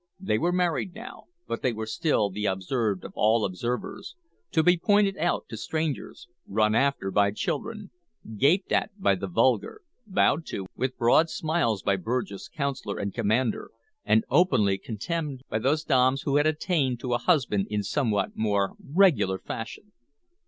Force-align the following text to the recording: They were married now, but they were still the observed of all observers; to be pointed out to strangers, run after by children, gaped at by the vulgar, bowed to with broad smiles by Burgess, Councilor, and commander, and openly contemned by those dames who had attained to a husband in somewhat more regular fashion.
They 0.19 0.39
were 0.39 0.51
married 0.51 0.95
now, 0.95 1.25
but 1.47 1.61
they 1.61 1.73
were 1.73 1.85
still 1.85 2.31
the 2.31 2.47
observed 2.47 3.05
of 3.05 3.11
all 3.13 3.45
observers; 3.45 4.15
to 4.49 4.63
be 4.63 4.75
pointed 4.75 5.15
out 5.19 5.45
to 5.49 5.57
strangers, 5.57 6.27
run 6.47 6.73
after 6.73 7.11
by 7.11 7.29
children, 7.29 7.91
gaped 8.35 8.71
at 8.71 8.89
by 8.99 9.13
the 9.13 9.27
vulgar, 9.27 9.81
bowed 10.07 10.47
to 10.47 10.65
with 10.75 10.97
broad 10.97 11.29
smiles 11.29 11.83
by 11.83 11.97
Burgess, 11.97 12.47
Councilor, 12.49 12.97
and 12.97 13.13
commander, 13.13 13.69
and 14.03 14.25
openly 14.31 14.79
contemned 14.79 15.43
by 15.49 15.59
those 15.59 15.83
dames 15.83 16.23
who 16.23 16.37
had 16.37 16.47
attained 16.47 16.99
to 17.01 17.13
a 17.13 17.19
husband 17.19 17.67
in 17.69 17.83
somewhat 17.83 18.35
more 18.35 18.73
regular 18.79 19.37
fashion. 19.37 19.91